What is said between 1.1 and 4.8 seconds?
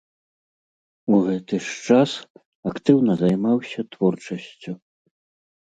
У гэты ж час актыўна займаўся творчасцю.